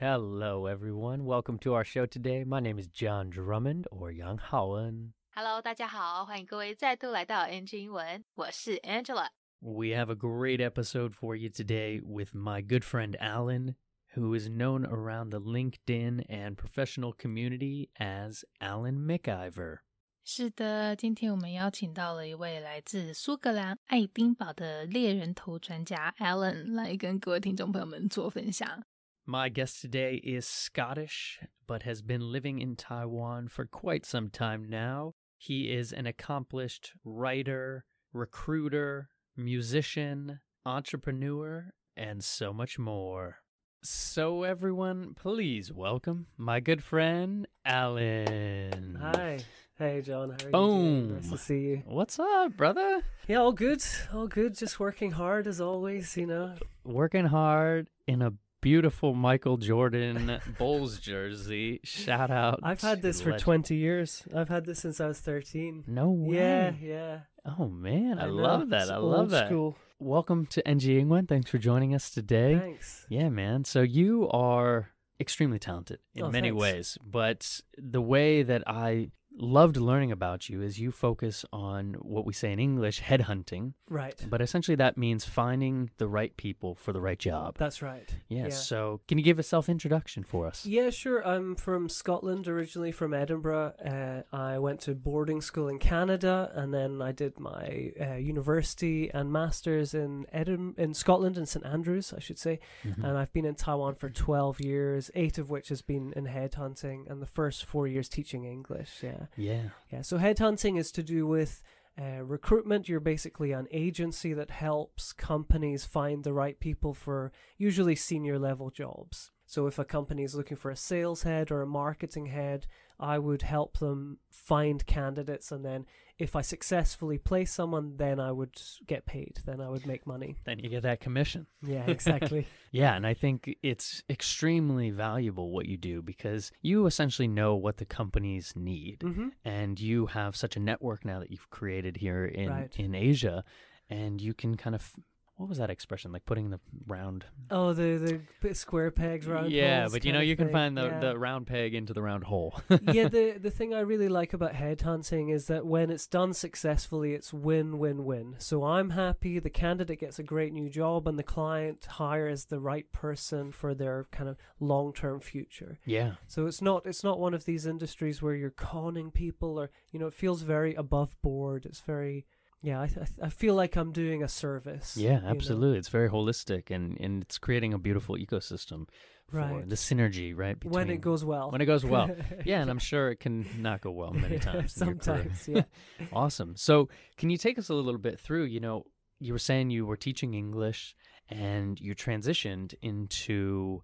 [0.00, 1.24] Hello, everyone.
[1.24, 2.44] Welcome to our show today.
[2.44, 5.12] My name is John Drummond or Yang Haoen.
[5.34, 9.28] Hello，大家好，欢迎各位再度来到 NG 英文，我是 Angela。
[9.60, 13.76] We have a great episode for you today with my good friend Alan,
[14.14, 19.78] who is known around the LinkedIn and professional community as Alan McIver.
[20.22, 28.84] 是的，今天我们邀请到了一位来自苏格兰爱丁堡的猎人头专家 Alan 来跟各位听众朋友们做分享。
[29.29, 34.67] My guest today is Scottish, but has been living in Taiwan for quite some time
[34.67, 35.13] now.
[35.37, 43.43] He is an accomplished writer, recruiter, musician, entrepreneur, and so much more.
[43.83, 48.97] So, everyone, please welcome my good friend, Alan.
[48.99, 49.41] Hi.
[49.77, 50.31] Hey, John.
[50.31, 51.07] How are you Boom.
[51.07, 51.21] doing?
[51.21, 51.83] Nice to see you.
[51.85, 53.03] What's up, brother?
[53.27, 53.83] Yeah, all good.
[54.11, 54.57] All good.
[54.57, 56.55] Just working hard as always, you know.
[56.83, 61.79] Working hard in a beautiful Michael Jordan Bulls jersey.
[61.83, 62.59] Shout out.
[62.63, 63.43] I've had this for legend.
[63.43, 64.23] 20 years.
[64.35, 65.83] I've had this since I was 13.
[65.87, 66.35] No way.
[66.37, 67.19] Yeah, yeah.
[67.57, 68.33] Oh man, I, know.
[68.33, 68.81] love that.
[68.83, 69.47] It's I love that.
[69.47, 69.77] School.
[69.99, 71.27] Welcome to NG Ingwen.
[71.27, 72.57] Thanks for joining us today.
[72.59, 73.05] Thanks.
[73.09, 73.63] Yeah, man.
[73.65, 76.61] So you are extremely talented in Oh, many thanks.
[76.61, 82.25] ways, but the way that I loved learning about you is you focus on what
[82.25, 84.23] we say in English, headhunting, Right.
[84.29, 87.55] but essentially that means finding the right people for the right job.
[87.57, 88.13] That's right.
[88.27, 88.43] Yeah.
[88.43, 88.49] yeah.
[88.49, 90.65] So can you give a self introduction for us?
[90.65, 91.25] Yeah, sure.
[91.25, 93.73] I'm from Scotland, originally from Edinburgh.
[93.83, 99.09] Uh, I went to boarding school in Canada, and then I did my uh, university
[99.13, 102.59] and masters in Edim- in Scotland in St Andrews, I should say.
[102.83, 103.03] Mhm.
[103.03, 107.09] and I've been in Taiwan for 12 years, eight of which has been in headhunting,
[107.09, 109.01] and the first four years teaching English.
[109.01, 109.27] Yeah.
[109.35, 109.69] Yeah.
[109.91, 110.01] Yeah.
[110.01, 111.61] So, headhunting is to do with
[111.99, 112.87] uh, recruitment.
[112.87, 118.69] You're basically an agency that helps companies find the right people for usually senior level
[118.69, 119.31] jobs.
[119.45, 122.67] So, if a company is looking for a sales head or a marketing head,
[122.99, 125.85] I would help them find candidates, and then
[126.17, 129.39] if I successfully place someone, then I would get paid.
[129.45, 130.35] Then I would make money.
[130.43, 131.47] Then you get that commission.
[131.65, 132.45] Yeah, exactly.
[132.71, 137.77] Yeah, and I think it's extremely valuable what you do because you essentially know what
[137.77, 139.01] the companies need.
[139.01, 142.75] hmm And you have such a network now that you've created here in, Right.
[142.77, 143.45] in Asia,
[143.89, 144.93] and you can kind of
[145.39, 146.11] what was that expression?
[146.11, 149.51] Like putting the round Oh, the the square pegs round.
[149.51, 150.99] Yeah, holes but you know you can find the, Yeah.
[150.99, 152.59] the round peg into the round hole.
[152.91, 157.13] yeah, the the thing I really like about headhunting is that when it's done successfully,
[157.13, 158.35] it's win win win.
[158.37, 162.59] So I'm happy, the candidate gets a great new job, and the client hires the
[162.59, 165.79] right person for their kind of long term future.
[165.85, 166.15] yeah.
[166.27, 169.99] So it's not it's not one of these industries where you're conning people, or you
[169.99, 171.65] know, it feels very above board.
[171.65, 172.25] It's very
[172.61, 174.97] yeah, I th- I feel like I'm doing a service.
[174.97, 175.27] Yeah, you know?
[175.29, 175.77] absolutely.
[175.79, 178.87] It's very holistic and, and it's creating a beautiful ecosystem
[179.29, 179.69] for Right.
[179.69, 180.57] the synergy, right?
[180.65, 181.51] When it goes well.
[181.51, 182.09] when it goes well.
[182.45, 184.75] Yeah, and I'm sure it can not go well many times.
[184.81, 185.33] in your career.
[185.33, 185.63] Sometimes, yeah.
[186.13, 186.55] Awesome.
[186.57, 188.45] So, can you take us a little bit through?
[188.45, 188.85] You know,
[189.19, 190.95] you were saying you were teaching English
[191.29, 193.83] and you transitioned into,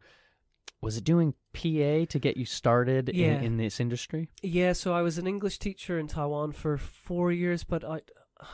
[0.82, 3.38] was it doing PA to get you started Yeah.
[3.38, 4.30] in, in this industry?
[4.42, 8.00] Yeah, so I was an English teacher in Taiwan for four years, but I,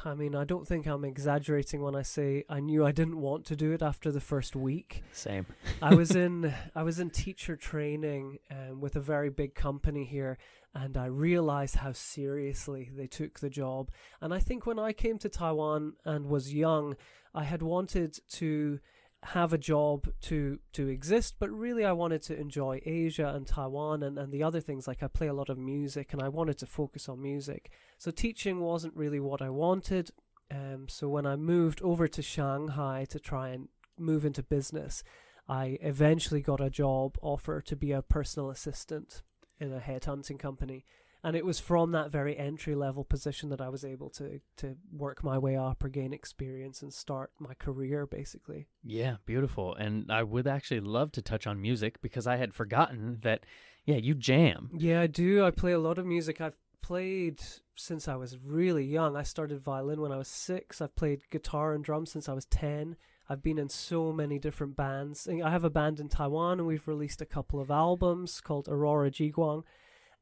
[0.06, 3.46] I mean, I don't think I'm exaggerating when I say I knew I didn't want
[3.46, 5.04] to do it after the first week.
[5.12, 5.48] Same.
[5.82, 10.38] I was in, I was in teacher training um, with a very big company here,
[10.76, 13.90] and I realized how seriously they took the job.
[14.22, 16.96] And I think when I came to Taiwan and was young,
[17.34, 18.80] I had wanted to
[19.24, 24.02] have a job to to exist but really I wanted to enjoy Asia and Taiwan
[24.02, 26.58] and, and the other things like I play a lot of music and I wanted
[26.60, 27.70] to focus on music.
[28.00, 30.10] So teaching wasn't really what I wanted
[30.50, 33.68] um so when I moved over to Shanghai to try and
[33.98, 35.04] move into business
[35.48, 39.22] I eventually got a job offer to be a personal assistant
[39.60, 40.84] in a headhunting company
[41.24, 44.76] and it was from that very entry level position that I was able to to
[44.92, 49.76] work my way up or gain experience and start my career basically Yeah, beautiful.
[49.76, 53.46] And I would actually love to touch on music because I had forgotten that,
[53.86, 54.70] yeah, you jam.
[54.74, 55.46] Yeah, I do.
[55.46, 56.42] I play a lot of music.
[56.42, 57.42] I've played
[57.76, 59.16] since I was really young.
[59.16, 60.82] I started violin when I was six.
[60.82, 62.96] I've played guitar and drums since I was 10.
[63.30, 65.28] I've been in so many different bands.
[65.28, 69.10] I have a band in Taiwan and we've released a couple of albums called Aurora
[69.10, 69.64] Jiguang.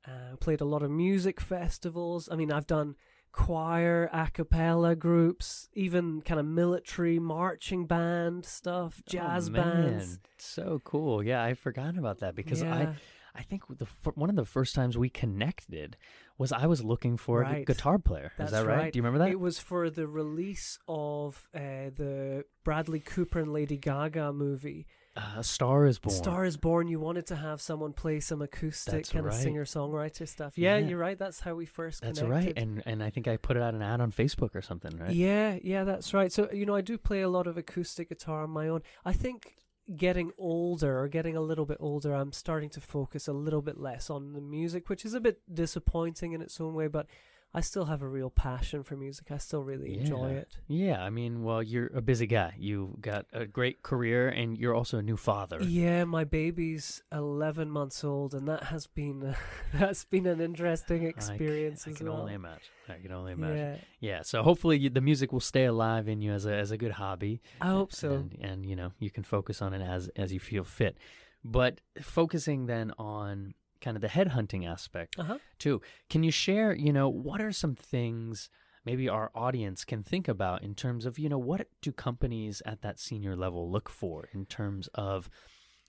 [0.08, 2.30] Uh, played a lot of music festivals.
[2.32, 2.96] I mean, I've done
[3.32, 10.20] choir, a cappella groups, even kind of military marching band stuff, jazz oh, bands.
[10.38, 11.24] So cool.
[11.24, 12.94] Yeah, I forgot about that because I Yeah.
[13.36, 15.96] I think the one of the first times we connected
[16.38, 18.32] was I was looking for a guitar player.
[18.38, 18.78] That's Is that right?
[18.78, 18.94] right.
[18.94, 19.32] Do you remember that?
[19.32, 24.88] It was for the release of uh, the Bradley Cooper and Lady Gaga movie.
[25.36, 26.16] Uh, A Star Is Born.
[26.16, 29.42] Star is Born, you wanted to have someone play some acoustic That's kind of right.
[29.42, 30.58] singer songwriter stuff.
[30.58, 30.88] Yeah, Yeah.
[30.88, 31.18] you're right.
[31.20, 32.48] That's how we first That's connected.
[32.48, 34.96] right, and and I think I put it out an ad on Facebook or something,
[34.98, 35.12] right?
[35.12, 36.32] Yeah, yeah, that's right.
[36.32, 38.82] So, you know, I do play a lot of acoustic guitar on my own.
[39.06, 39.56] I think
[39.96, 43.78] getting older or getting a little bit older, I'm starting to focus a little bit
[43.80, 47.08] less on the music, which is a bit disappointing in its own way, but
[47.52, 49.32] I still have a real passion for music.
[49.32, 50.58] I still really enjoy it.
[50.68, 52.54] Yeah, I mean, well, you're a busy guy.
[52.60, 55.60] You've got a great career, and you're also a new father.
[55.64, 59.36] Yeah, my baby's 11 months old, and that has been
[59.74, 62.22] that's been an interesting experience I as can well.
[62.22, 62.70] only imagine.
[62.88, 63.58] I can only imagine.
[63.58, 63.78] yeah,
[64.18, 64.22] Yeah.
[64.22, 66.92] So hopefully you, the music will stay alive in you as a as a good
[66.94, 67.42] hobby.
[67.62, 68.12] I hope so.
[68.12, 70.98] And, and you know you can focus on it as as you feel fit.
[71.44, 75.38] But focusing then on kind of the headhunting aspect Uh huh.
[75.58, 75.82] too.
[76.10, 76.74] Can you share?
[76.74, 78.50] You know, what are some things?
[78.86, 82.82] Maybe our audience can think about in terms of, you know, what do companies at
[82.82, 85.30] that senior level look for in terms of,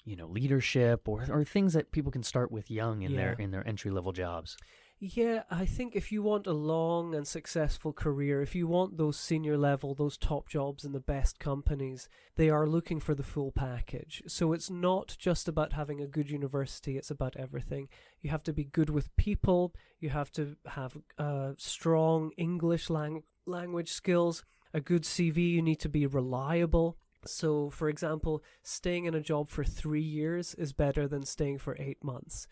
[0.04, 3.50] you know, leadership or, or things that people can start with young in their in
[3.52, 4.56] their entry level jobs.
[5.02, 9.18] Yeah, I think if you want a long and successful career, if you want those
[9.18, 12.06] senior level, those top jobs in the best companies,
[12.36, 14.22] they are looking for the full package.
[14.26, 17.88] So it's not just about having a good university, it's about everything.
[18.20, 23.22] You have to be good with people, you have to have uh, strong English lang-
[23.46, 24.44] language skills,
[24.74, 26.98] a good CV, you need to be reliable.
[27.24, 31.74] So, for example, staying in a job for three years is better than staying for
[31.78, 32.46] eight months.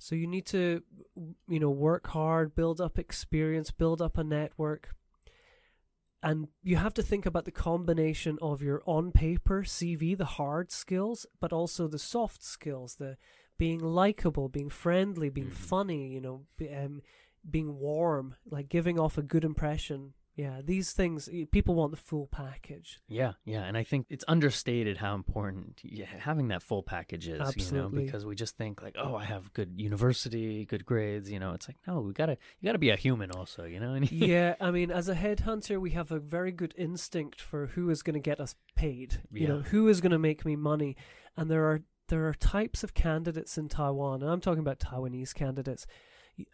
[0.00, 0.82] So you need to,
[1.46, 4.94] you know, work hard, build up experience, build up a network.
[6.22, 10.70] And you have to think about the combination of your on paper CV, the hard
[10.72, 13.18] skills, but also the soft skills, the
[13.58, 15.68] being likable, being friendly, being Mhm.
[15.68, 17.02] funny, you know, um,
[17.48, 20.14] being warm, like giving off a good impression.
[20.40, 22.98] Yeah, these things, people want the full package.
[23.08, 25.82] Yeah, yeah, and I think it's understated how important
[26.18, 27.32] having that full package is.
[27.32, 28.04] You know, Absolutely.
[28.06, 31.30] because we just think like, oh, I have good university, good grades.
[31.30, 33.64] You know, it's like no, we gotta you gotta be a human also.
[33.64, 37.66] You know, yeah, I mean, as a headhunter, we have a very good instinct for
[37.66, 39.20] who is going to get us paid.
[39.30, 40.96] You know, who is going to make me money,
[41.36, 45.34] and there are there are types of candidates in Taiwan, and I'm talking about Taiwanese
[45.34, 45.86] candidates.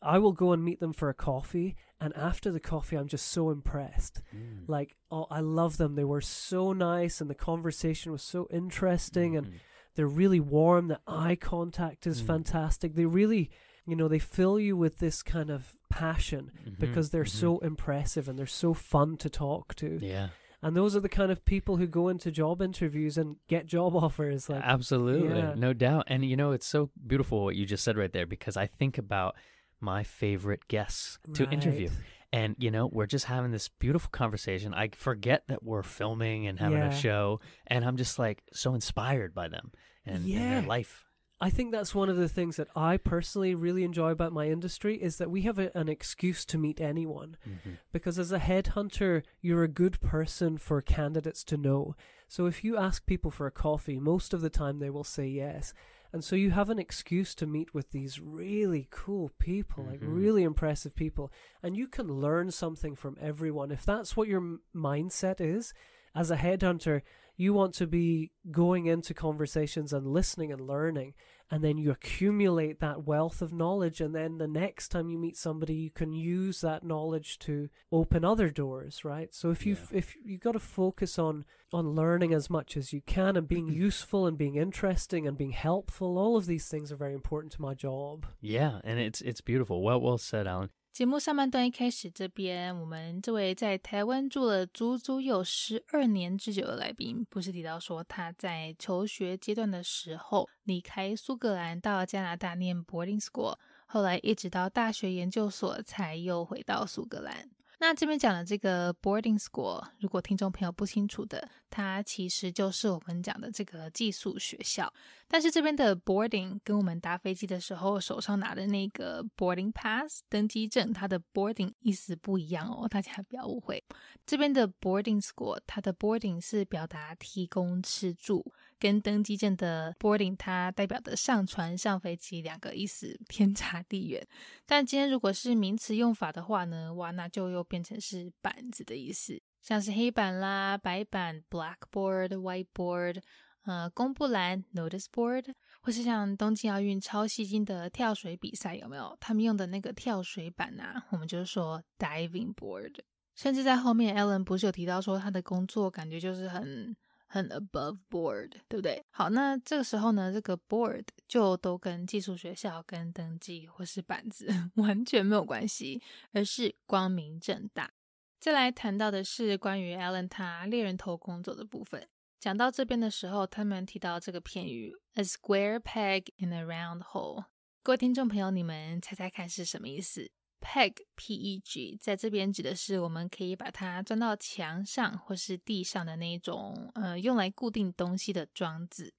[0.03, 3.27] I will go and meet them for a coffee, and after the coffee, I'm just
[3.29, 4.23] so impressed.
[4.35, 4.69] Mm.
[4.69, 5.95] Like, oh, I love them.
[5.95, 9.53] They were so nice, and the conversation was so interesting, and Mhm.
[9.95, 10.89] they're really warm.
[10.89, 12.27] The eye contact is Mm.
[12.27, 12.95] fantastic.
[12.95, 13.51] They really,
[13.87, 17.29] you know, they fill you with this kind of passion Mhm, because they're mhm.
[17.41, 19.99] so impressive and they're so fun to talk to.
[20.03, 20.29] yeah,
[20.63, 23.95] And those are the kind of people who go into job interviews and get job
[24.05, 24.49] offers.
[24.49, 25.55] Like, absolutely, yeah.
[25.55, 26.05] no doubt.
[26.09, 28.99] And you know, it's so beautiful what you just said right there because I think
[28.99, 29.37] about
[29.81, 31.91] my favorite guests to interview.
[32.33, 34.75] And you know, we're just having this beautiful conversation.
[34.75, 36.89] I forget that we're filming and having Yeah.
[36.91, 39.71] a show, and I'm just like so inspired by them
[40.05, 40.61] and, and Yeah.
[40.61, 41.05] their life.
[41.39, 44.97] I think that's one of the things that I personally really enjoy about my industry
[44.97, 47.37] is that we have a, an excuse to meet anyone.
[47.47, 47.71] Mm-hmm.
[47.93, 51.95] Because as a headhunter, you're a good person for candidates to know.
[52.27, 55.27] So if you ask people for a coffee, most of the time they will say
[55.29, 55.75] yes.
[56.17, 60.17] And so you have an excuse to meet with these really cool people, like Mhm.
[60.17, 61.31] really impressive people.
[61.63, 63.71] And you can learn something from everyone.
[63.71, 65.75] If that's what your m- mindset is,
[66.15, 67.03] as a headhunter,
[67.37, 71.13] you want to be going into conversations and listening and learning.
[71.51, 74.01] And then you accumulate that wealth of knowledge.
[74.01, 78.25] And then the next time you meet somebody, you can use that knowledge to open
[78.25, 79.33] other doors, right?
[79.33, 79.99] So if you Yeah.
[79.99, 83.69] if you got to focus on on learning as much as you can and being
[83.87, 87.63] useful and being interesting and being helpful, all of these things are very important to
[87.63, 88.27] my job.
[88.41, 89.83] Yeah, and it's it's beautiful.
[89.83, 90.71] Well, well said, Alan.
[90.97, 107.47] 节目上半段一开始，这边我们这位在台湾住了足足有十二年之久的来宾，不是提到说他在求学阶段的时候离开苏格兰到加拿大念 boarding school，后来一直到大学研究所才又回到苏格兰。
[107.79, 114.91] 那这边讲的这个 boarding school，如果听众朋友不清楚的，它其实就是我们讲的这个寄宿学校。
[115.29, 123.83] 但是这边的 boarding 跟我们搭飞机的时候手上拿的那个 boarding pass 登机证，它的 boarding 意思不一样哦，大家不要误会。
[124.25, 128.45] 这边的 boarding school，它的 boarding 是表达提供吃住，
[128.79, 134.25] 跟登机证的 boarding 它代表的上船上飞机两个意思天差地远。
[134.65, 143.21] 但今天如果是名词用法的话呢，哇，那就又变成是板子的意思，像是黑板啦、白板 （blackboard）、whiteboard。
[143.67, 149.17] 呃，公布栏 （notice board） 或是像东京奥运超戏精的跳水比赛，有没有？
[149.21, 152.95] 他们用的那个跳水板啊，我们就是说 diving board。
[153.35, 156.97] 甚至在后面，Ellen 不是有提到说他的工作感觉就是很
[157.27, 159.05] 很 above board，对不对？
[159.11, 164.47] 好，那这个时候呢，这个 board 就都跟技术学校、跟登记或是板子
[164.77, 166.01] 完全没有关系，
[166.33, 167.91] 而是光明正大。
[168.39, 172.09] 再来谈到的是关于 Ellen 他猎人头工作的部分。
[172.47, 177.47] 讲到这边的时候，他们提到这个片语 “a square peg in a round hole”。
[177.83, 189.13] 各位听众朋友，你们猜猜看是什么意思？peg p e g 在这边指的是我们可以把它钻到墙上或是地上的那种呃用来固定东西的装置。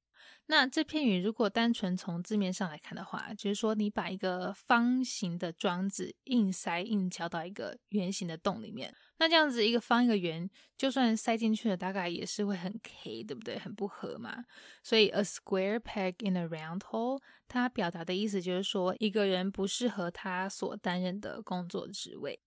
[0.49, 8.93] 那这片语如果单纯从字面上来看的话，就是说你把一个方形的装置硬塞硬敲到一个圆形的洞里面。
[9.19, 13.59] 那这样子一个方一个圆，就算塞进去了，大概也是会很 K，对不对？
[13.59, 14.45] 很不合嘛。
[14.83, 22.39] 所以 a square peg in a round hole，它表达的意思就是说，一个人不适合他所担任的工作职位。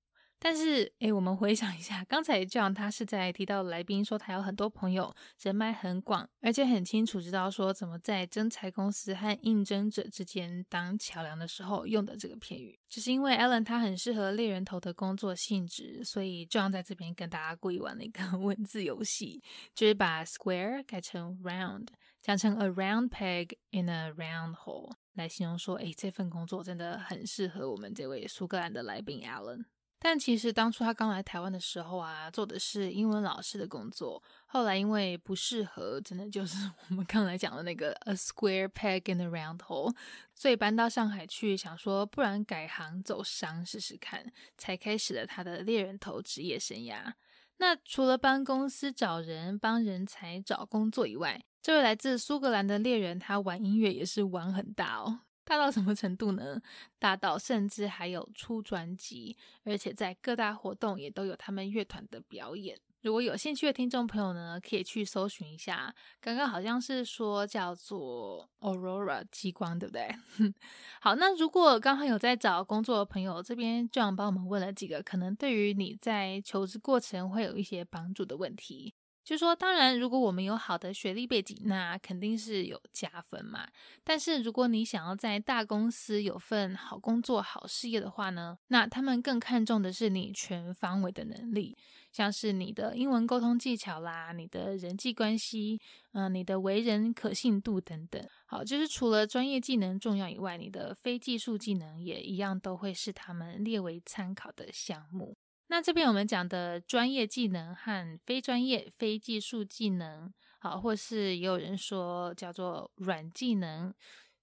[0.42, 12.80] 但是，诶，我们回想一下，刚才 John，他是在提到来宾说他有很多朋友，人脉很广，而且很清楚知道说怎么在征才公司和应征者之间当桥梁的时候用的这个片语。
[12.88, 19.42] 只是因为 Alan 他很适合猎人头的工作性质，所以 John 在这边跟大家故意玩了一个 文字游戏，
[19.74, 21.88] 就是把 square 改成 round，
[22.22, 29.64] 讲成 a round peg in a round hole，来形容说，诶，这份工作真的很适合我们这位苏格兰的来宾 Alan。
[30.02, 34.20] 但其实当初他刚来台湾的时候啊，做的是英文老师的工作。
[34.46, 36.56] 后来因为不适合，真的就是
[36.88, 39.94] 我们刚才讲的那个 a square peg in a round hole，
[40.34, 47.12] 所以搬到上海去，想说不然改行走商试试看，才开始了他的猎人头职业生涯。
[47.58, 55.20] 那除了帮公司找人、帮人才找工作以外，这位来自苏格兰的猎人，他玩音乐也是玩很大哦。
[55.50, 56.62] 大到什么程度呢？
[57.00, 62.78] 大到甚至还有出专辑，而且在各大活动也都有他们乐团的表演。
[63.00, 65.92] 如果有兴趣的听众朋友呢，可以去搜寻一下。
[66.20, 70.08] 刚刚好像是说叫做 Aurora 激光，对不对？
[71.02, 78.94] 好，那如果刚好有在找工作的朋友，这边就想帮我们问了几个可能对于你在求职过程会有一些帮助的问题。
[79.22, 83.68] 就说，当然，如果我们有好的学历背景，那肯定是有加分嘛。
[84.02, 91.76] 但是，如果你想要在大公司有份好工作、好事业的话呢，那他们更看重的是你全方位的能力，
[92.10, 95.78] 像是你的英文沟通技巧啦，你的人际关系，
[96.12, 98.20] 嗯，你的为人可信度等等。
[98.46, 105.36] 好，就是除了专业技能重要以外，你的非技术技能也一样都会是他们列为参考的项目。
[105.70, 113.94] 那这边我们讲的专业技能和非专业、非技术技能，好，或是也有人说叫做软技能，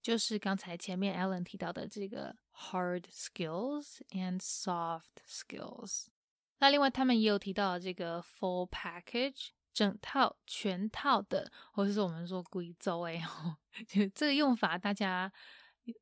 [0.02, 6.06] 就是刚才前面 Alan 提到的这个 hard skills and soft skills。
[6.60, 13.22] 那另外他们也有提到这个 full package，整套、全套的，或者是我们说贵州哎，
[13.86, 15.30] 就 这个用法，大家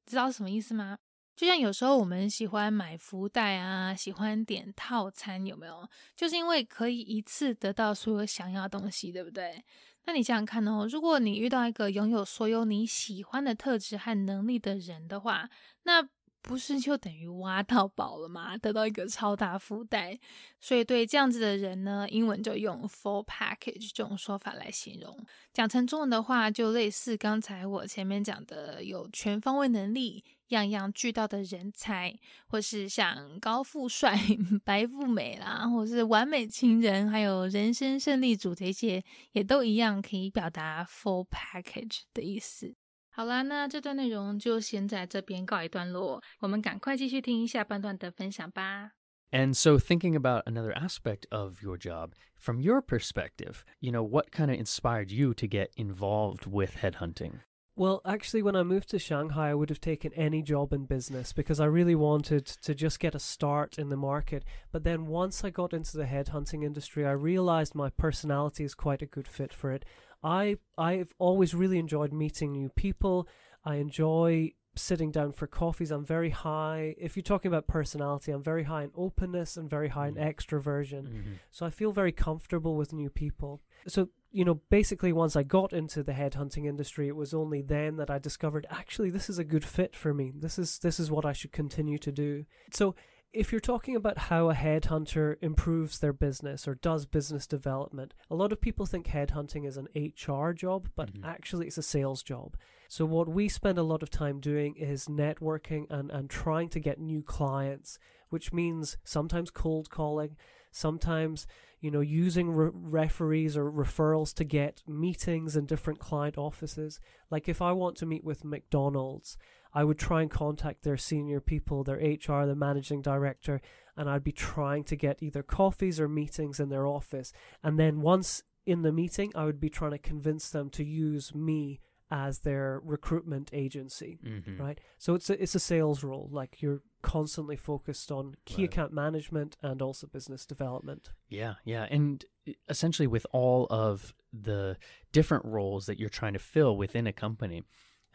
[0.05, 0.99] 知道什么意思吗？
[1.35, 5.87] 就像有时候我们喜欢买福袋啊，喜欢点套餐，有没有？
[6.15, 9.63] 就是因为可以一次得到所有想要的东西，对不对？
[10.05, 15.49] 那你想想看哦，如果你遇到一个拥有所有你喜欢的特质和能力的人的话，
[15.83, 16.07] 那
[16.41, 18.55] 不是就等于挖到宝了吗？
[18.55, 20.19] 得到一个超大福袋。
[20.61, 25.25] 所以对这样子的人呢，英文就用 full package 这种说法来形容。
[25.51, 30.23] 讲成中文的话，就类似刚才我前面讲的，有全方位能力。
[30.49, 34.17] 样样俱到的人才，或是像高富帅、
[34.63, 42.75] 白富美啦，或是完美情人，还有人生胜利组这些，也都一样可以表达 full package 的意思。
[43.09, 48.91] 好啦，那这段内容就先在这边告一段落，我们赶快继续听下半段的分享吧。
[49.31, 54.49] And so, thinking about another aspect of your job, from your perspective, you know, what kind
[54.49, 57.39] of inspired you to get involved with headhunting?
[57.77, 61.33] Well, actually, when I moved to Shanghai, I would have taken any job in business
[61.33, 64.45] because I really wanted to just get a start in the market.
[64.71, 69.01] But then once I got into the headhunting industry, I realized my personality is quite
[69.01, 69.83] a good fit for it.
[70.23, 73.27] I I've always really enjoyed meeting new people.
[73.65, 75.91] I enjoy sitting down for coffees.
[75.91, 76.95] I'm very high.
[76.97, 80.27] If you're talking about personality, I'm very high in openness and very high in mm-hmm.
[80.27, 81.03] extroversion.
[81.03, 81.33] Mm-hmm.
[81.51, 83.61] So I feel very comfortable with new people.
[83.87, 87.95] So you know, basically, once I got into the headhunting industry, it was only then
[87.95, 90.33] that I discovered actually this is a good fit for me.
[90.35, 92.43] This is this is what I should continue to do.
[92.73, 92.95] So,
[93.31, 98.35] if you're talking about how a headhunter improves their business or does business development, a
[98.35, 101.23] lot of people think headhunting is an HR job, but mm-hmm.
[101.23, 102.57] actually it's a sales job.
[102.89, 106.81] So, what we spend a lot of time doing is networking and, and trying to
[106.81, 110.35] get new clients, which means sometimes cold calling,
[110.75, 111.47] Sometimes,
[111.85, 116.99] you know, using re- referees or referrals to get meetings in different client offices.
[117.29, 119.37] Like if I want to meet with McDonald's,
[119.71, 123.61] I would try and contact their senior people, their HR, the managing director,
[123.95, 127.31] and I'd be trying to get either coffees or meetings in their office.
[127.63, 131.35] And then once in the meeting, I would be trying to convince them to use
[131.35, 134.59] me as their recruitment agency, Mhm.
[134.59, 134.79] right?
[134.97, 136.29] So it's a it's a sales role.
[136.31, 138.73] Like you're constantly focused on key Right.
[138.73, 141.11] account management and also business development.
[141.29, 141.83] Yeah, yeah.
[141.89, 142.25] And
[142.67, 144.77] essentially, with all of the
[145.11, 147.63] different roles that you're trying to fill within a company,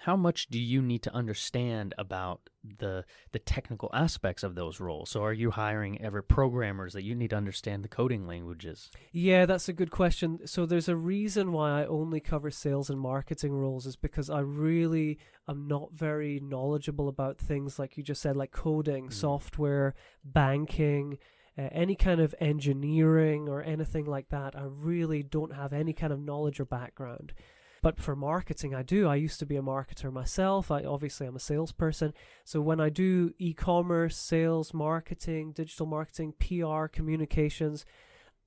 [0.04, 5.10] how much do you need to understand about the the technical aspects of those roles?
[5.10, 8.90] So, are you hiring ever programmers that you need to understand the coding languages?
[9.12, 10.46] Yeah, that's a good question.
[10.46, 14.40] So there's a reason why I only cover sales and marketing roles is because I
[14.40, 19.12] really am not very knowledgeable about things like you just said, like coding, Mm.
[19.12, 21.18] software, banking,
[21.58, 24.56] uh, any kind of engineering or anything like that.
[24.56, 27.32] I really don't have any kind of knowledge or background.
[27.82, 29.08] But for marketing, I do.
[29.08, 30.70] I used to be a marketer myself.
[30.70, 32.12] I obviously I'm a salesperson.
[32.44, 37.86] So when I do e-commerce, sales, marketing, digital marketing, PR, communications,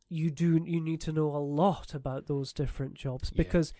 [0.09, 3.37] you do you need to know a lot about those different jobs Yeah.
[3.43, 3.73] because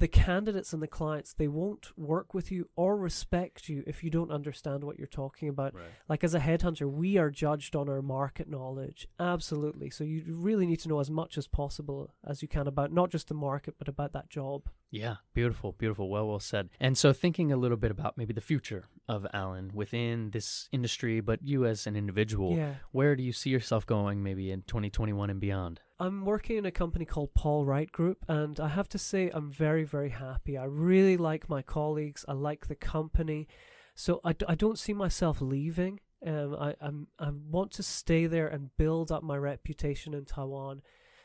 [0.00, 4.10] the candidates and the clients they won't work with you or respect you if you
[4.10, 5.84] don't understand what you're talking about Right.
[6.08, 10.66] like as a headhunter we are judged on our market knowledge absolutely so you really
[10.66, 13.74] need to know as much as possible as you can about not just the market
[13.78, 16.08] but about that job Yeah, beautiful, beautiful.
[16.10, 16.68] Well, well said.
[16.80, 21.20] And so, thinking a little bit about maybe the future of Alan within this industry,
[21.20, 25.30] but you as an individual, yeah where do you see yourself going maybe in 2021
[25.30, 25.80] and beyond?
[26.00, 29.50] I'm working in a company called Paul Wright Group, and I have to say I'm
[29.52, 30.56] very, very happy.
[30.56, 32.24] I really like my colleagues.
[32.26, 33.46] I like the company,
[33.94, 36.00] so I, d- I don't see myself leaving.
[36.26, 40.80] Um, I I'm, I want to stay there and build up my reputation in Taiwan.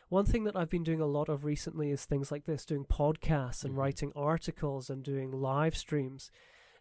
[0.10, 2.86] One thing that I've been doing a lot of recently is things like this, doing
[2.86, 3.77] podcasts and Mhm.
[3.77, 6.32] writing articles and doing live streams.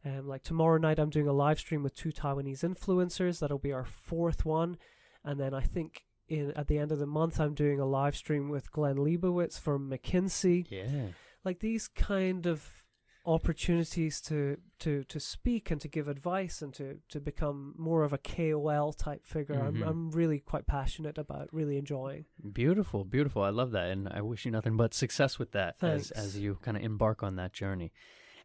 [0.05, 3.39] Um, like tomorrow night, I'm doing a live stream with two Taiwanese influencers.
[3.39, 4.79] That'll be our fourth one,
[5.25, 8.17] and then I think in at the end of the month, I'm doing a live
[8.17, 10.67] stream with Glenn Leibowitz from McKinsey.
[10.71, 11.09] Yeah.
[11.45, 12.85] Like these kind of
[13.27, 18.13] opportunities to to to speak and to give advice and to to become more of
[18.13, 19.55] a KOL type figure.
[19.57, 19.67] Mhm.
[19.67, 22.27] I'm I'm really quite passionate about, really enjoying.
[22.53, 23.43] Beautiful, beautiful.
[23.43, 26.59] I love that, and I wish you nothing but success with that as as you
[26.63, 27.93] kind of embark on that journey.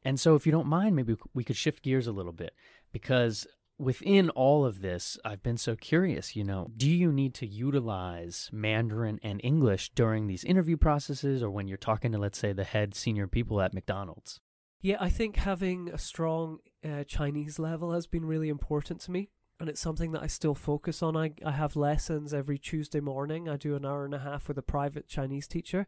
[0.05, 2.53] And so, if you don't mind, maybe we could shift gears a little bit
[2.93, 3.45] because
[3.79, 6.35] within all of this, I've been so curious.
[6.35, 11.49] You know, do you need to utilize Mandarin and English during these interview processes, or
[11.49, 14.39] when you're talking to, let's say, the head senior people at McDonald's?
[14.81, 19.29] Yeah, I think having a strong uh, Chinese level has been really important to me.
[19.59, 21.17] And it's something that I still focus on.
[21.17, 23.49] I, I have lessons every Tuesday morning.
[23.49, 25.85] I do an hour and a half with a private Chinese teacher.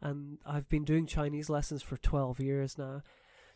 [0.00, 3.02] And I've been doing Chinese lessons for 12 years now.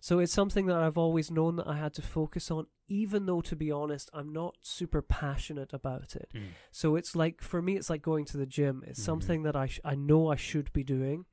[0.06, 3.40] So it's something that I've always known that I had to focus on, even though,
[3.40, 6.28] to be honest, I'm not super passionate about it.
[6.70, 8.84] So it's like, for me, it's like going to the gym.
[8.86, 9.04] It's Mhm.
[9.10, 11.24] something that I, sh- I know I should be doing.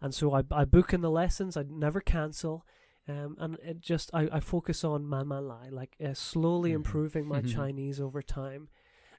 [0.00, 2.64] And so I, I book in the lessons, I never cancel.
[3.06, 6.76] Um, and it just, I, I focus on man man lai, like uh, slowly Mhm.
[6.76, 7.48] improving my Mhm.
[7.56, 8.68] Chinese over time.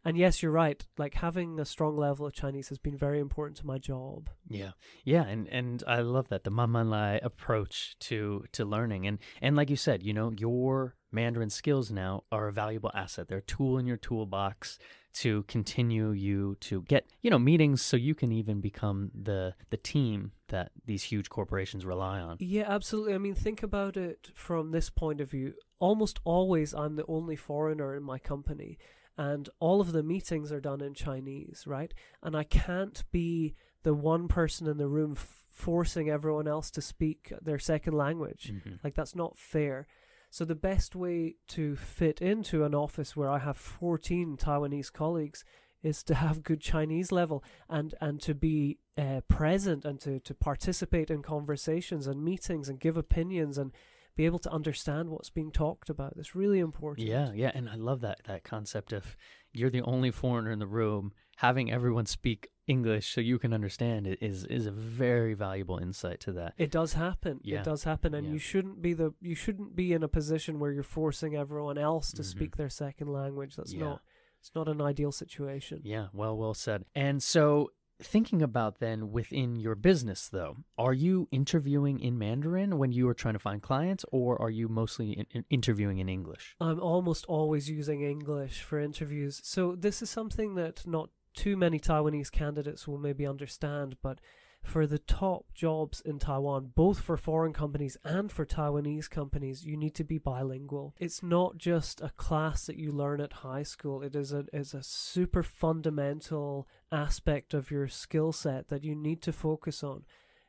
[0.05, 0.85] And yes, you're right.
[0.99, 4.29] Like having a strong level of Chinese has been very important to my job.
[4.47, 4.71] Yeah,
[5.03, 9.71] yeah, and and I love that the Mamanlai approach to to learning, and and like
[9.71, 13.27] you said, you know, your Mandarin skills now are a valuable asset.
[13.27, 14.77] They're a tool in your toolbox
[15.15, 19.77] to continue you to get you know meetings, so you can even become the the
[19.77, 22.37] team that these huge corporations rely on.
[22.39, 23.15] Yeah, absolutely.
[23.15, 25.55] I mean, think about it from this point of view.
[25.79, 28.77] Almost always, I'm the only foreigner in my company,
[29.17, 31.93] and all of the meetings are done in Chinese, right?
[32.21, 36.81] And I can't be the one person in the room f- forcing everyone else to
[36.81, 38.51] speak their second language.
[38.53, 38.83] Mhm.
[38.83, 39.87] Like, that's not fair.
[40.29, 45.45] So, the best way to fit into an office where I have 14 Taiwanese colleagues
[45.81, 50.33] is to have good Chinese level and, and to be uh, present and to, to
[50.33, 53.71] participate in conversations and meetings and give opinions and
[54.15, 56.15] be able to understand what's being talked about.
[56.15, 57.07] That's really important.
[57.07, 59.15] Yeah, yeah, and I love that that concept of
[59.51, 61.13] you're the only foreigner in the room.
[61.37, 66.19] Having everyone speak English so you can understand it is is a very valuable insight
[66.21, 66.53] to that.
[66.57, 67.41] It does happen.
[67.43, 67.59] Yeah.
[67.59, 68.33] It does happen, and Yeah.
[68.33, 72.11] you shouldn't be the you shouldn't be in a position where you're forcing everyone else
[72.13, 72.25] to Mhm.
[72.25, 73.55] speak their second language.
[73.57, 73.79] That's Yeah.
[73.81, 74.01] not
[74.39, 75.81] it's not an ideal situation.
[75.83, 76.85] Yeah, well, well said.
[76.93, 82.91] And so, thinking about then within your business, though, are you interviewing in Mandarin when
[82.91, 86.55] you are trying to find clients, or are you mostly in- in- interviewing in English?
[86.59, 89.41] I'm almost always using English for interviews.
[89.43, 94.19] So this is something that not too many Taiwanese candidates will maybe understand, but
[94.65, 99.77] for the top jobs in Taiwan, both for foreign companies and for Taiwanese companies, you
[99.77, 100.95] need to be bilingual.
[100.99, 104.01] It's not just a class that you learn at high school.
[104.01, 109.21] It is a is a super fundamental aspect of your skill set that you need
[109.23, 110.03] to focus on.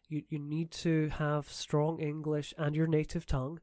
[0.08, 3.60] You you need to have strong English and your native tongue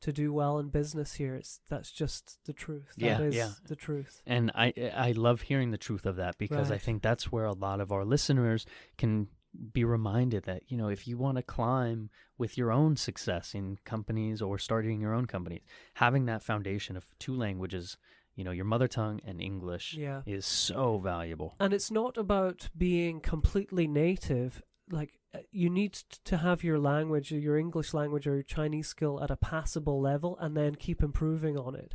[0.00, 1.34] to do well in business here.
[1.34, 2.92] It's that's just the truth.
[2.96, 3.50] Yeah, that is yeah.
[3.66, 4.22] the truth.
[4.26, 7.52] And I I love hearing the truth of that because I think that's where a
[7.52, 8.66] lot of our listeners
[8.98, 9.28] can
[9.72, 13.78] be reminded that you know if you want to climb with your own success in
[13.84, 15.62] companies or starting your own companies,
[15.94, 17.96] having that foundation of two languages,
[18.34, 20.22] you know, your mother tongue and English Yeah.
[20.26, 21.56] is so valuable.
[21.58, 24.62] And it's not about being completely native.
[24.90, 29.22] Like uh, you need to have your language, your English language or your Chinese skill
[29.22, 31.94] at a passable level and then keep improving on it.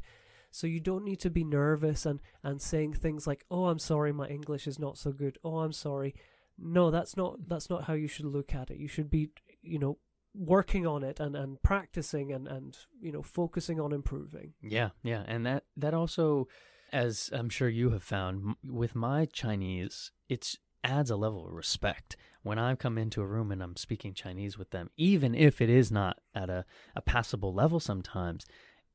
[0.54, 4.12] So you don't need to be nervous and and saying things like, "Oh, I'm sorry,
[4.12, 6.14] my English is not so good." "Oh, I'm sorry."
[6.62, 8.78] No, that's not that's not how you should look at it.
[8.78, 9.98] You should be, you know,
[10.34, 14.54] working on it and and practicing and and you know, focusing on improving.
[14.62, 16.48] Yeah, yeah, and that that also,
[16.92, 22.18] as I'm sure you have found with my Chinese, it's adds a level of respect
[22.44, 25.70] when I come into a room and I'm speaking Chinese with them, even if it
[25.70, 27.80] is not at a, a passable level.
[27.80, 28.46] Sometimes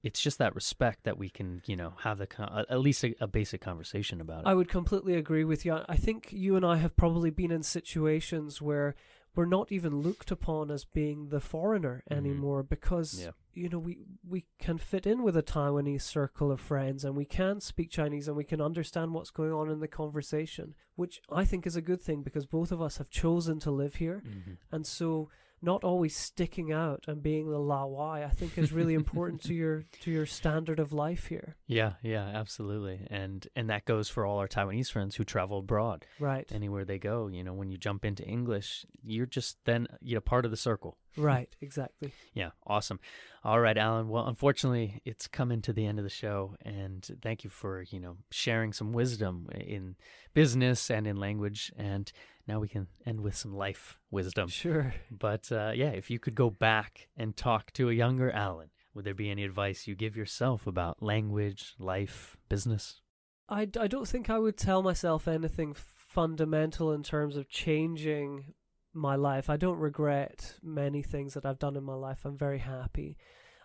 [0.06, 3.14] it's just that respect that we can, you know, have the con- at least a,
[3.20, 4.46] a basic conversation about it.
[4.46, 5.80] I would completely agree with you.
[5.88, 8.94] I think you and I have probably been in situations where
[9.34, 12.16] we're not even looked upon as being the foreigner Mhm.
[12.18, 13.32] anymore because Yeah.
[13.52, 13.94] you know we
[14.34, 18.28] we can fit in with a Taiwanese circle of friends and we can speak Chinese
[18.28, 21.82] and we can understand what's going on in the conversation, which I think is a
[21.90, 24.56] good thing because both of us have chosen to live here Mhm.
[24.70, 25.28] and so
[25.66, 29.54] not always sticking out and being the la wai I think is really important to
[29.62, 31.56] your to your standard of life here.
[31.66, 36.06] Yeah, yeah, absolutely, and and that goes for all our Taiwanese friends who travel abroad.
[36.20, 36.50] Right.
[36.52, 40.20] Anywhere they go, you know, when you jump into English, you're just then you know
[40.20, 40.96] part of the circle.
[41.16, 42.12] Right, exactly.
[42.34, 43.00] Yeah, awesome.
[43.44, 44.08] All right, Alan.
[44.08, 47.98] Well, unfortunately, it's coming to the end of the show, and thank you for you
[47.98, 49.96] know sharing some wisdom in
[50.34, 52.12] business and in language, and
[52.46, 54.48] now we can end with some life wisdom.
[54.48, 54.94] Sure.
[55.10, 59.04] But uh, yeah, if you could go back and talk to a younger Alan, would
[59.04, 63.00] there be any advice you give yourself about language, life, business?
[63.48, 68.54] I, I don't think I would tell myself anything fundamental in terms of changing
[68.94, 69.50] my life.
[69.50, 72.24] I don't regret many things that I've done in my life.
[72.24, 73.18] I'm very happy.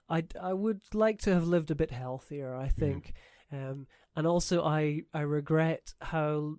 [0.10, 3.14] I, I would like to have lived a bit healthier, I think.
[3.52, 6.58] Um, and also, I, I regret how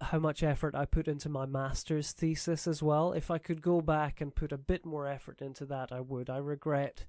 [0.00, 3.12] how much effort I put into my master's thesis as well.
[3.12, 6.30] If I could go back and put a bit more effort into that, I would.
[6.30, 7.06] I regret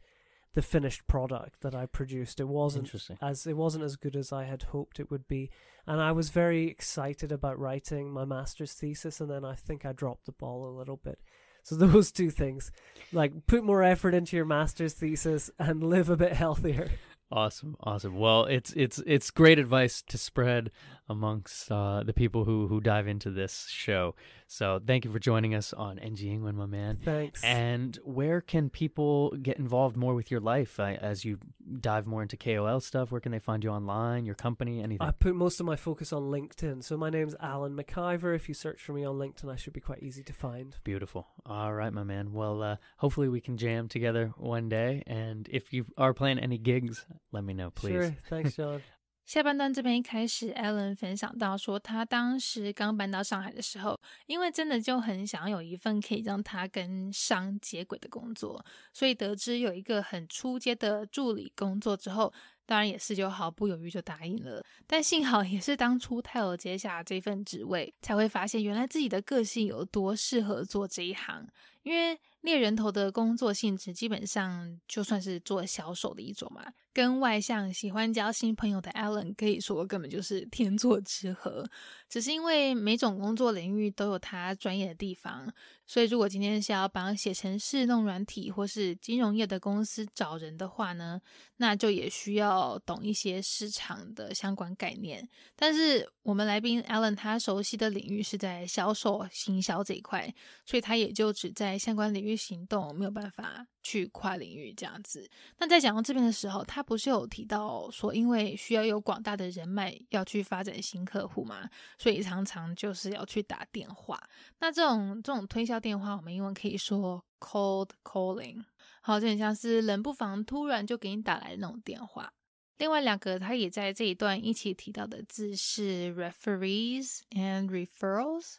[0.56, 2.40] the finished product that I produced.
[2.40, 3.18] It wasn't Interesting.
[3.22, 5.52] as it wasn't as good as I had hoped it would be.
[5.86, 9.94] And I was very excited about writing my master's thesis and then I think I
[9.94, 11.20] dropped the ball a little bit.
[11.62, 12.72] So those two things.
[13.14, 16.90] Like put more effort into your master's thesis and live a bit healthier.
[17.32, 18.18] Awesome, awesome.
[18.18, 20.72] Well, it's it's it's great advice to spread
[21.10, 24.16] amongst uh, the people who who dive into this show.
[24.48, 26.98] So thank you for joining us on NG Ingwen, my man.
[27.04, 27.44] Thanks.
[27.44, 31.38] And where can people get involved more with your life uh, as you
[31.80, 33.12] dive more into KOL stuff?
[33.12, 35.06] Where can they find you online, your company, anything?
[35.06, 36.84] I put most of my focus on LinkedIn.
[36.84, 38.36] So my name's Alan McIver.
[38.36, 40.76] If you search for me on LinkedIn, I should be quite easy to find.
[40.84, 41.28] Beautiful.
[41.46, 42.34] All right, my man.
[42.34, 45.04] Well, uh, hopefully we can jam together one day.
[45.06, 47.92] And if you are playing any gigs, let me know, please.
[47.92, 48.16] Sure.
[48.30, 48.82] Thanks, John.
[49.30, 62.34] 下半段这边一开始，Alan 分享到说，他当时刚搬到上海的时候，因为真的就很想要有一份可以让他跟商接轨的工作，所以得知有一个很出阶的助理工作之后，
[62.66, 64.66] 当然也是就毫不犹豫就答应了。
[64.88, 71.48] 但幸好也是当初他有接下这份职位，才会发现原来自己的个性有多适合做这一行，
[71.84, 72.20] 因为。
[72.42, 81.70] 猎人头的工作性质基本上就算是做销售的一种嘛，跟外向、喜欢交新朋友的 Alan 可以说根本就是天作之合。
[82.08, 85.54] 只是因为每种工作领域都有他专业的地方，
[85.86, 91.22] 所以如果今天是要帮写程式、弄软体或是金融业的公司找人的话呢，
[91.58, 95.28] 那就也需要懂一些市场的相关概念。
[95.56, 100.34] 但是我们来宾 Alan 他熟悉的领域是在销售、行销这一块，
[100.66, 105.30] 所以他也就只在相关领域行动，没有办法去跨领域这样子。
[105.58, 114.22] 那在讲到这边的时候，他不是有提到说，因为需要有广大的人脉要去发展新客户嘛，所以常常就是要去打电话。
[114.60, 118.64] 那这种这种推销电话，我们英文可以说 cold calling，
[119.02, 122.34] 好，就很像是冷不防突然就给你打来的那种电话。
[122.78, 128.56] 另外两个他也在这一段一起提到的字是 referees and referrals，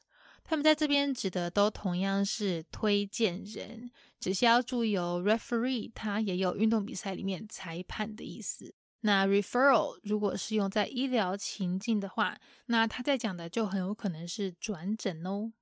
[0.51, 8.75] 他们在这边指的都同样是推荐人，只是要注意哦，referee 它也有运动比赛里面裁判的意思。
[9.03, 12.37] 那 referral 如果是用在医疗情境的话，
[12.67, 15.53] 那他在讲的就很有可能是转诊哦。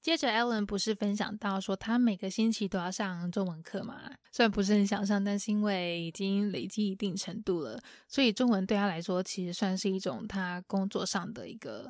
[0.00, 4.00] 接着，Ellen 不是分享到说他每个星期都要上中文课嘛？
[4.32, 11.86] 虽然不是很想上，但是因为已经累积一定程度了，所以中文对他来说其实算是一种他工作上的一个，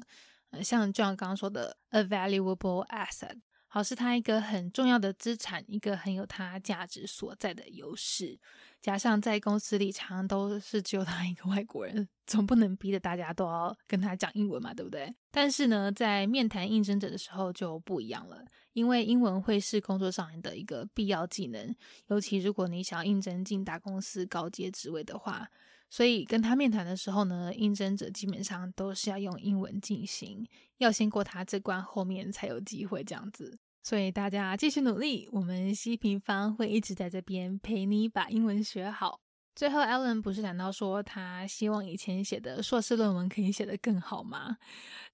[0.62, 3.40] 像就像刚刚说的，a valuable asset。
[3.70, 8.40] 好，是它一个很重要的资产，一个很有它价值所在的优势。
[8.80, 15.14] 加上在公司里常常都是只有他一个外国人， 总不能逼着大家都要跟他讲英文嘛，对不对？
[15.30, 21.74] 但是呢，在面谈应征者的时候就不一样了，因为英文会是工作上的一个必要技能，
[22.06, 25.48] 尤其如果你想要应征进大公司高阶职位的话。
[25.90, 33.58] 所以跟他面谈的时候呢，应征者基本上都是要用英文进行，要先过他这关，后面才有机会这样子。
[33.88, 39.18] 所以大家继续努力，我们西平方会一直在这边陪你把英文学好。
[39.54, 44.58] 最后，Allen 不是谈到说他希望以前写的硕士论文可以写得更好吗？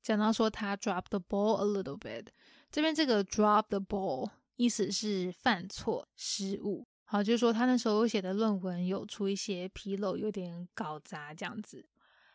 [0.03, 2.27] 讲到说他 drop the ball a little bit，
[2.73, 6.85] 这边这个 drop the ball 意思是犯错、失误。
[7.05, 11.87] 好，就是说他那时候写的论文有出一些纰漏，有点搞砸这样子。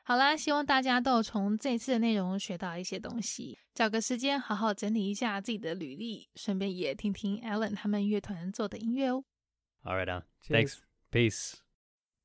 [0.08, 3.58] 好啦，希望大家都有从这次的内容学到一些东西。
[3.74, 9.24] 找个时间好好整理一下自己的履历，顺便也听听 Alan 他们乐团做的音乐哦。
[9.82, 10.78] All right, uh, thanks.
[11.10, 11.54] Peace.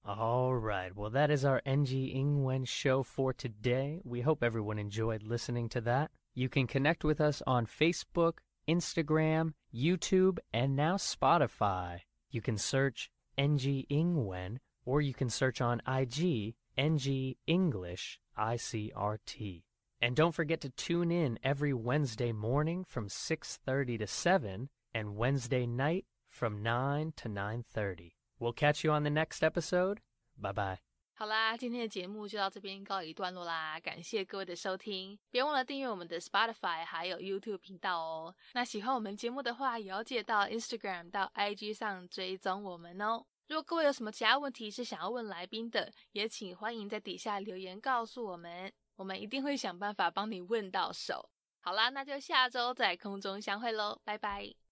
[0.04, 0.94] All right.
[0.94, 4.02] Well, that is our NG Ingwen show for today.
[4.04, 6.10] We hope everyone enjoyed listening to that.
[6.34, 12.00] You can connect with us on Facebook, Instagram, YouTube, and now Spotify.
[12.30, 19.64] You can search NG Ingwen or you can search on IG NG English ICRT.
[20.02, 25.68] And don't forget to tune in every Wednesday morning from 6:30 to 7 and Wednesday
[25.68, 28.14] night from 9 to 9:30.
[28.40, 30.00] We'll catch you on the next episode.
[30.38, 30.80] Bye bye.
[31.16, 38.34] 好啦，今天的节目就到这边告一段落啦，感谢各位的收听，别忘了订阅我们的 Spotify 还有 YouTube 频道哦。
[38.54, 43.26] 那喜欢我们节目的话，也要记得到 Instagram 到 IG 上追踪我们哦。
[43.47, 51.29] 如果各位有什么其他问题是想要问来宾的，也请欢迎在底下留言告诉我们，我们一定会想办法帮你问到手。
[51.61, 54.64] 好啦，那就下周在空中相会喽，拜拜。